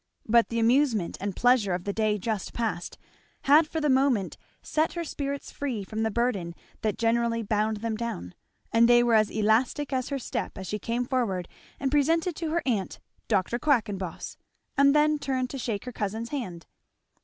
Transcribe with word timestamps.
But 0.27 0.49
the 0.49 0.57
amusement 0.57 1.15
and 1.21 1.35
pleasure 1.35 1.75
of 1.75 1.83
the 1.83 1.93
day 1.93 2.17
just 2.17 2.53
passed 2.53 2.97
had 3.43 3.67
for 3.67 3.79
the 3.79 3.87
moment 3.87 4.35
set 4.63 4.93
her 4.93 5.03
spirits 5.03 5.51
free 5.51 5.83
from 5.83 6.01
the 6.01 6.09
burden 6.09 6.55
that 6.81 6.97
generally 6.97 7.43
bound 7.43 7.77
them 7.77 7.95
down; 7.97 8.33
and 8.73 8.89
they 8.89 9.03
were 9.03 9.13
as 9.13 9.29
elastic 9.29 9.93
as 9.93 10.09
her 10.09 10.17
step 10.17 10.57
as 10.57 10.65
she 10.65 10.79
came 10.79 11.05
forward 11.05 11.47
and 11.79 11.91
presented 11.91 12.35
to 12.37 12.49
her 12.49 12.63
aunt 12.65 12.99
"Dr. 13.27 13.59
Quackenboss, 13.59 14.37
and 14.75 14.95
then 14.95 15.19
turned 15.19 15.51
to 15.51 15.59
shake 15.59 15.85
her 15.85 15.91
cousin's 15.91 16.29
hand." 16.29 16.65